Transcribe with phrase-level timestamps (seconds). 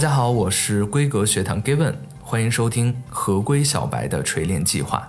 [0.00, 5.06] 大家好，我是规格学堂 Given，欢迎收听合规小白的锤炼计划。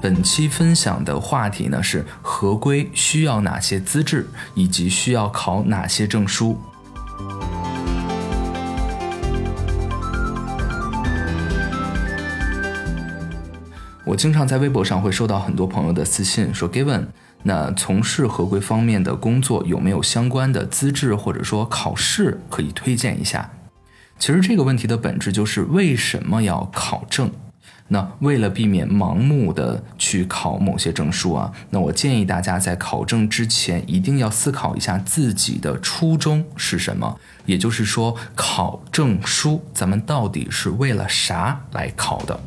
[0.00, 6.60] 本期分享的话题呢是合规需要哪些资质，以及需要考哪些证书。
[14.04, 17.06] 我经常在微博上会收到很多朋友的私信，说 Given，
[17.44, 23.50] 那从事合规方面的工作有没有相关的资质或者说考试可以推荐一下？
[24.18, 27.30] 其实这个问题的本质就是为什么要考证？
[27.88, 42.40] 那为了避免盲目的去考某些证书啊，那我建议大家在考证之前一定要思考一下自己的初衷是什么，也就是说考证书咱们到底是为了啥来考的？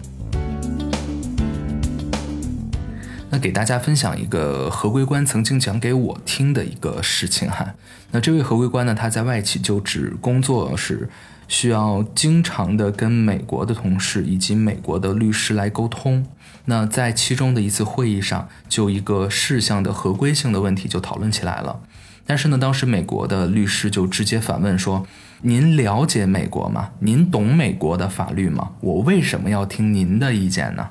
[3.45, 7.75] 给大家分享一个合规官曾经讲给我听的一个事情哈。
[8.09, 11.07] 那这位合规官呢，他在外企就职工作是。
[11.47, 16.25] 需要经常的跟美国的同事以及美国的律师来沟通。
[16.65, 21.81] 那在其中的一次会议上，就一个事项的合规性的问题就讨论起来了。
[22.25, 25.05] 但是呢，当时美国的律师就直接反问说
[25.45, 26.89] ：“您了解美国吗？
[27.01, 28.71] 您懂美国的法律吗？
[28.81, 30.89] 我为什么要听您的意见呢？”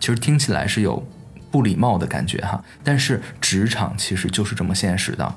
[0.00, 1.06] 其实听起来是有
[1.50, 2.62] 不礼貌的感觉哈。
[2.82, 5.34] 但是职场其实就是这么现实的。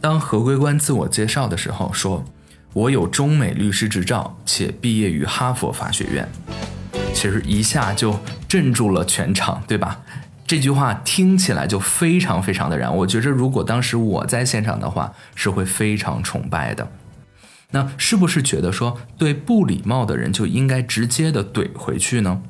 [0.00, 2.24] 当合规官自我介绍的时候说。
[2.72, 6.28] 我有中美律师执照，且毕业于哈佛法学院。
[7.12, 10.00] 其实一下就镇住了全场，对吧？
[10.46, 12.96] 这句话听起来就非常非常的燃。
[12.98, 16.88] 我觉着如果当时我在现场的话，是会非常崇拜的。
[17.72, 22.40] 那是不是觉得说对不礼貌的人就应该直接的怼回去呢？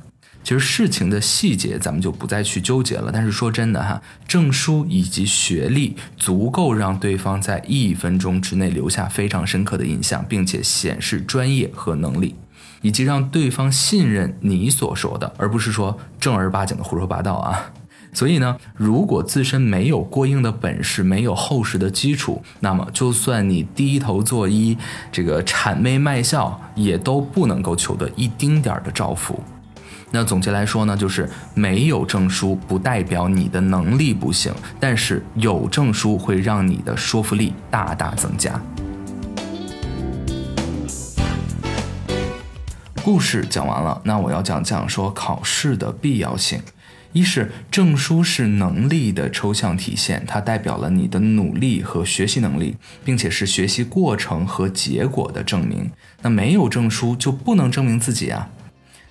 [0.43, 3.11] 其实事情的细节咱们就不再去纠结了。
[3.13, 12.35] 但是说真的哈，证书以及学历足够让对方在一分钟之内留下非常深刻的印象，并且显示专业和能力，
[12.83, 17.73] 以及让对方信任你所说的，而不是说正儿八经的胡说八道啊。
[18.13, 24.77] 所以呢，如果自身没有过硬的本事，没有厚实的基础，那么就算你低头作揖，
[25.13, 29.41] 这个谄媚卖笑，也都不能够求得一丁点儿的照拂。
[30.13, 38.61] 那总结来说呢，就是没有证书不代表你的能力不行，但是有证书会让你的说服力大大增加。
[43.03, 46.61] 故事讲完了，那我要讲讲说考试的必要性。
[47.13, 55.91] 一是证书是能力的抽象体现，它代表了你的努力和学习能力，并且是学习过程和结果的证明。
[56.23, 58.49] 那没有证书就不能证明自己啊。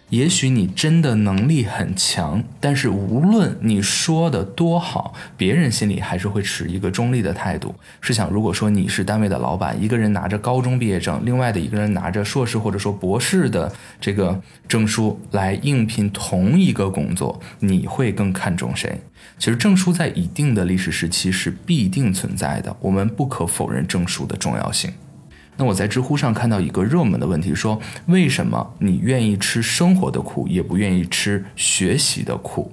[0.10, 7.76] 也许你真的能力很强，但是无论你说的多好，别人心里还是会持一个中立的态度。
[8.02, 13.72] 试想，如果说你是单位的老板，一个人拿着高中毕业证，另外的一个人拿着硕士或者说博士的
[14.02, 19.02] 这个证书来应聘同一个工作，你会更看重谁？
[19.38, 24.92] 其实证书在一定的历史时期是必定存在的，我们不可否认证书的重要性。
[25.60, 32.72] 那我在知乎上看到一个热门的问题，说为什么你愿意吃生活的苦，也不愿意吃学习的苦？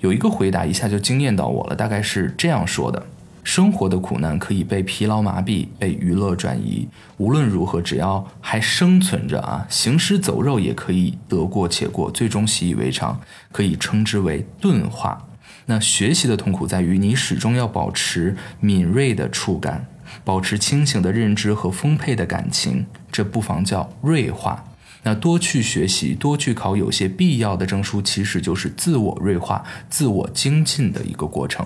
[0.00, 3.06] 有一个回答一下就惊艳到我了，大概是这样说的：
[3.42, 6.86] 生活的苦难可以被疲劳麻痹，被娱乐转移。
[7.16, 13.18] 无论如何，只要还生存着啊，行尸走肉也可以得过且过，最终习以为常，
[13.50, 15.26] 可以称之为钝化。
[15.64, 19.86] 那学习的痛苦在于你始终要保持敏锐的触感。
[20.24, 24.64] 保持清醒的认知和丰沛的感情，这不妨叫锐化。
[25.02, 31.64] 那多去学习，多去考有些必要的证书，其实就是自我锐化、自我精进的一个过程。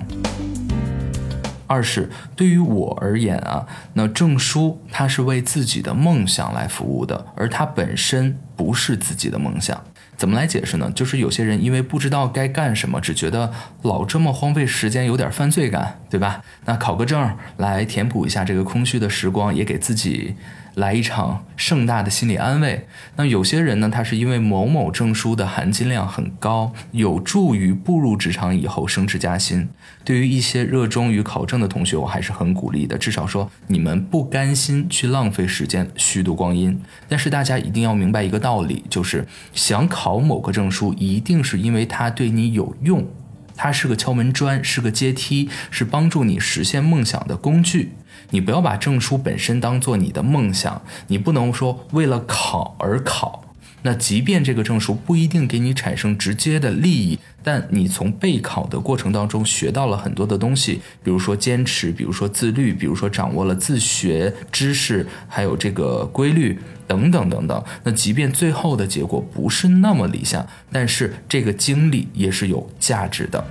[1.67, 9.83] 二是对于我而言啊，那证书它是为自己的梦想来服务的，而它本身不是自己的梦想。
[10.21, 10.93] 怎么来解释呢？
[10.95, 13.51] 就是有些人因为不知道该干什么，只觉得
[13.81, 16.45] 老这么荒废时间，有点犯罪感，对吧？
[16.67, 20.35] 那考个证来填补一下这个空虚的时光，也给自己。
[20.75, 22.87] 来一场盛大的心理安慰。
[23.17, 29.69] 那有些人呢，他是因为某某证书的含金量很高，有助于步入职场以后升职加薪。
[30.05, 32.97] 对于一些热衷于考证的同学，我还是很鼓励的。
[32.97, 36.81] 至少说你们不甘心去浪费时间、虚度光阴。
[37.09, 43.07] 但是大家一定要明白一个道理，就是想考某个证书，一定是因为它对你有用，
[43.55, 47.93] 它是个敲门砖，是个阶梯，是帮助你实现梦想的工具。
[48.31, 53.45] 你不要把证书本身当做你的梦想，你不能说为了考而考。
[53.83, 67.65] 那即便这个证书不一定给你产生直接的利益，但你从备考的过程当中学到了很多的东西，比如说坚持，比如说自律，比如说掌握了自学知识，还有这个规律等等等等。
[67.83, 73.43] 那即便最后的结果不是那么理想，但是这个经历也是有价值的。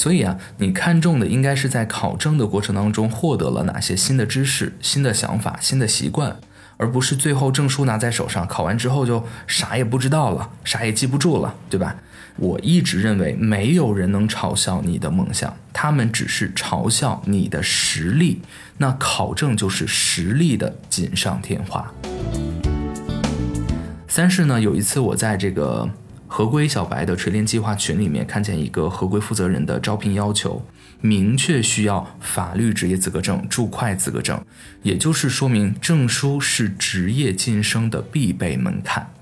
[0.00, 6.40] 所以啊，你看重的应该是在考证的过程当中获得了哪些新的知识、新的想法、新的习惯，
[6.78, 11.96] 而不是最后证书拿在手上，考完之后就啥也不知道了，啥也记不住了，对吧？
[12.36, 18.40] 我一直认为，没有人能嘲笑你的梦想，他们只是嘲笑你的实力。
[18.78, 21.92] 那考证就是实力的锦上添花。
[24.08, 25.90] 三是呢，有一次我在这个。
[26.32, 30.64] 合规小白的锤炼计划群里面看见一个合规负责人的招聘要求，
[31.00, 34.40] 明确需要法律职业资格证、注会资格证，
[34.84, 39.12] 也就是说明证书是职业晋升的必备门槛。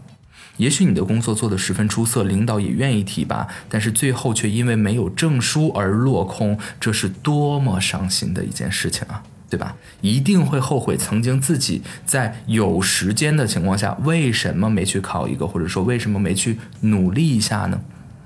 [0.58, 9.22] 也许你的工作做得十分出色，领导也愿意提拔，但是最后却因为没有证书而落空，这是多么伤心的一件事情啊！
[9.48, 9.76] 对吧？
[10.00, 17.80] 一定会后悔曾经自己在有时间的情况下，为什么没去考一个，或者说为什么没去努力一下呢？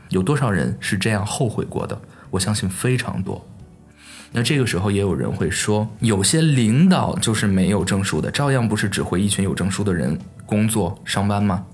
[0.08, 2.00] 有多少人是这样后悔过的？
[2.30, 3.46] 我相信非常多。
[4.32, 11.66] 那这个时候也有人会说，有些领导就是没有证书的，照样不是指挥一群有证书的人工作上班吗？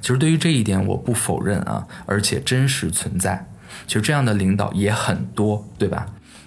[0.00, 3.48] 其实对于这一点，我不否认啊，而且真实存在。
[3.86, 6.06] 其实这样的领导也很多，对吧？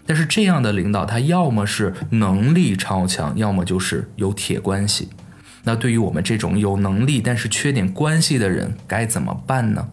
[0.09, 5.09] 但是这样的领导，他要么是能力超强，要么就是有铁关系。
[5.65, 9.88] 那对于我们这种有能力但是缺点关系的人，该怎么办呢？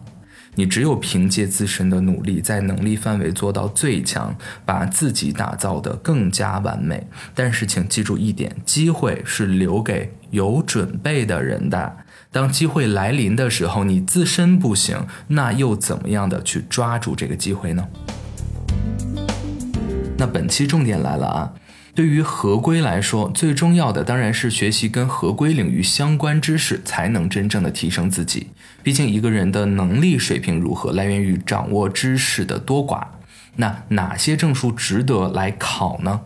[0.55, 4.35] 你只有凭借自身的努力，在能力范围做到最强，
[4.65, 7.05] 把自己打造得更加完美。
[7.35, 11.97] 但是请记住一点，机会是留给有准备的人的。
[12.31, 17.87] 当机会来临的时候，你自身不行，那又怎么样的去抓住这个机会呢？
[20.17, 21.53] 那本期重点来了啊！
[21.93, 28.47] 对于合规来说，最重要的当然是学习跟合规领域相关知识，才能真正的提升自己。
[28.81, 33.03] 毕竟一个人的能力水平如何，来源于掌握知识的多寡。
[33.55, 36.21] 那哪些证书值得来考呢？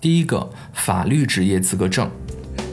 [0.00, 2.10] 第一个，法律职业资格证。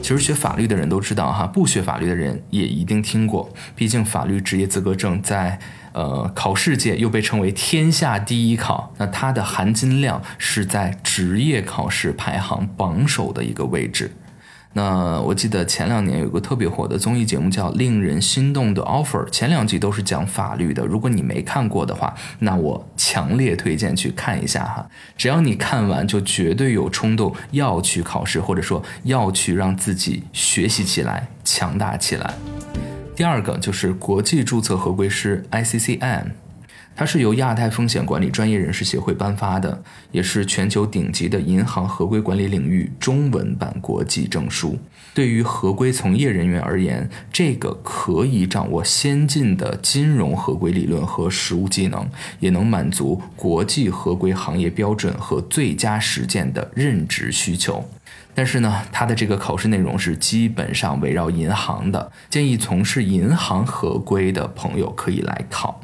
[0.02, 3.52] 其实学法律的人都知道哈，不学法律的人也一定听过。
[3.76, 5.58] 毕竟法律职业资格证在。
[5.92, 14.12] 呃，考试界又被称为天下第一考，那它的含金量是在职业考试排行榜首的一个位置。
[14.72, 20.86] 那我记得前两年有个特别火的综艺节目叫《令人心动的 offer》，前两集都是讲法律的。
[20.86, 24.88] 如果你没看过的话，那我强烈推荐去看一下哈。
[25.16, 32.32] 只要你看完，就绝对有冲动要去考试，或者说要去让自己学习起来、强大起来。
[33.16, 36.26] 第二个就是国际注册合规师 ICCM，
[36.96, 39.82] 它是由亚太风险管理专业人士协会颁发的，
[40.12, 44.78] 也是全球顶级的银行合规管理领域中文版国际证书。
[45.14, 52.06] 对于合规从业人员而言，这个可以掌握先进的金融合规理论和实务技能，
[52.38, 57.88] 也能满足国际合规行业标准和最佳实践的任职需求。
[58.34, 65.80] 但是呢，它的这个考试内容是基本上围绕银行的，建议从事银行合规的朋友可以来考。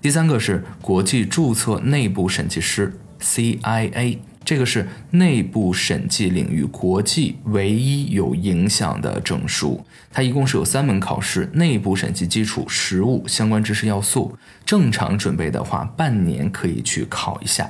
[0.00, 9.84] 第三个是国际注册内部审计师 （CIA），这个是内部审计领域国际唯一有影响的证书。
[10.12, 14.38] 它一共是有三门考试：内部审计基础、实务相关知识要素。
[14.64, 17.68] 正常准备的话，半年可以去考一下。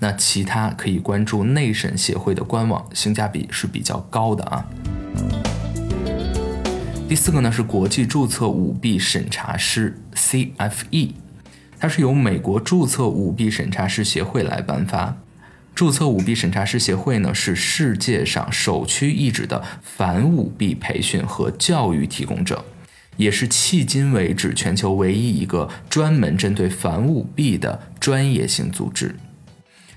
[0.00, 4.66] 那其他可以关注内审协会的官网，性价比是比较高的啊。
[7.08, 11.12] 第四个呢是国际注册舞弊审查师 CFE，
[11.80, 15.16] 它是由美国注册舞弊审查师协会来颁发。
[15.74, 22.62] 注册舞弊审查师协会呢是世界上首屈一指的反舞弊培训和教育提供者，
[23.16, 29.16] 也是迄今为止全球唯一一个专门针对反舞弊的专业性组织。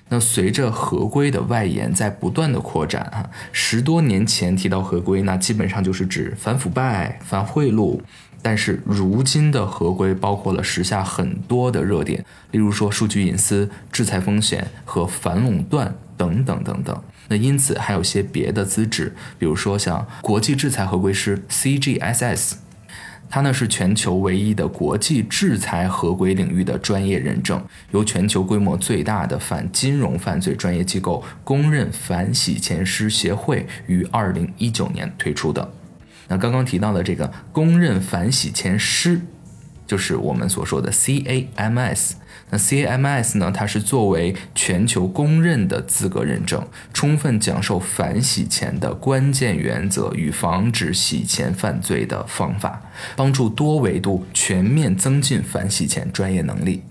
[0.08, 8.00] 那随着合规的外延在不断的扩展啊，十多年前提到合规，那基本上就是指反腐败、反贿赂。
[8.44, 17.02] 但是如今的合规包括了时下很多的热点，例如说数据隐私、制裁风险和反垄断等等等等。
[17.28, 22.56] 那因此还有些别的资质，比如说像国际制裁合规师 CGSS。
[23.30, 35.72] 它呢是全球唯一的国际制裁合规领域的专业认证，由全球规模最大的反金融犯罪专业机构公认反洗钱师协会于二零一九年推出的。
[36.28, 39.20] 那刚刚提到的这个公认反洗钱师，
[39.86, 42.12] 就是我们所说的 CAMS。
[42.50, 52.82] 那 CAMS 呢，它是作为全球公认的资格认证，充分讲授反洗钱的关键原则与防止洗钱犯罪的方法，
[53.16, 56.82] 帮助多维度全面增进反洗钱专业能力。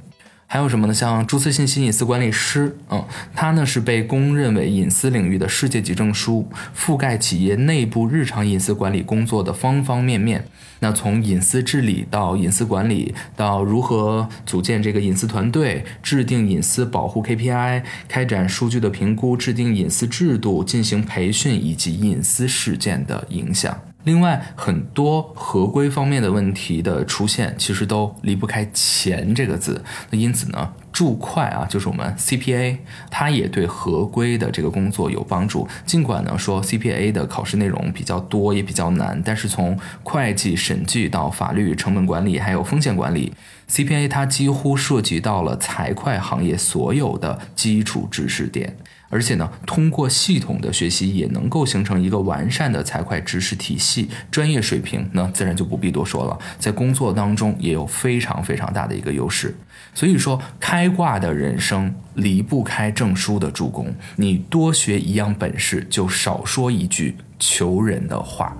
[0.45, 0.93] 还有什么呢？
[0.93, 6.47] 像注册信息隐私管理师，嗯，它呢是被公认为隐私领域的世界级证书，
[6.77, 10.45] 覆盖企业内部日常隐私管理工作的方方面面。
[10.79, 23.92] 那从隐私治理到隐私管理，到如何组建这个隐私团队，制定隐私保护 KPI，开展数据的评估，制定隐私制度，进行培训，以及隐私事件的影响。
[24.03, 29.81] 另外，很多合规方面的问题的出现，其实都离不开“钱”这个字。
[30.09, 32.77] 那因此呢，注会啊，就是我们 CPA，
[33.09, 35.65] 它也对合规的这个工作有帮助。
[35.85, 43.33] 尽管呢说 CPA 的考试内容比较多，也比较难，但是从会计、审计到法律、成本管理还有风险管理
[43.69, 48.75] ，CPA 它几乎涉及到了财会行业所有的基础知识点。
[49.13, 59.55] 而且呢，通过系统的学习，也能够形成一个完善的财会知识体系，专业水平那自然就不必多说了，在工作当中也有非常非常大的一个优势。
[59.93, 68.57] 所以说，开挂的人生离不开证书的助攻，你多学一样本事，就少说一句求人的话。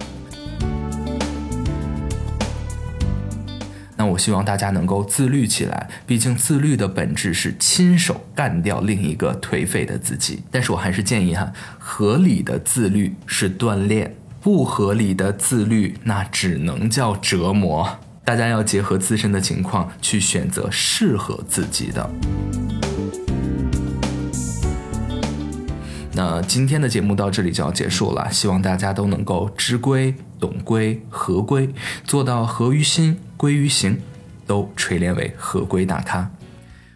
[4.04, 10.44] 那我希望大家能够自律起来，毕竟自律的本质是亲手干掉另一个颓废的自己。
[10.52, 17.98] 但是我还是建议哈，合理的自律是锻炼，不合理的自律那只能叫折磨。
[18.26, 22.10] 大家要结合自身的情况去选择适合自己的。
[26.12, 31.70] 那今天的节目到这里就要结束了，希望大家都能够知规、懂规、合规，
[32.04, 34.00] 做到合于心、归于行，
[34.48, 36.32] 都锤炼为合规大咖。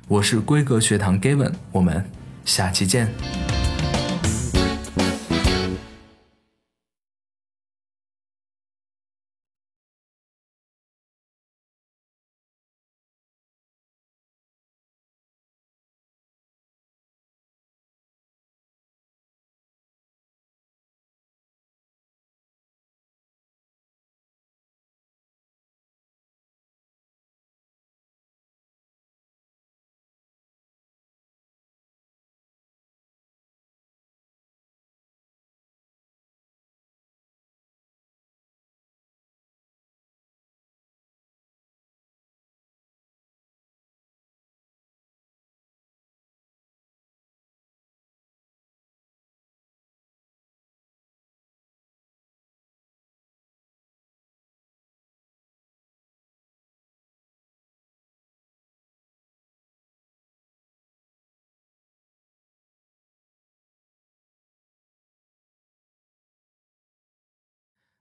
[0.08, 2.10] 我是规格学堂 Gavin，我们
[2.46, 3.12] 下期见。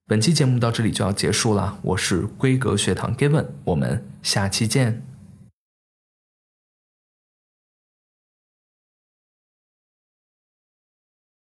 [0.08, 5.02] 本期节目到这里就要结束了，我是规格学堂 Given，我们下期见。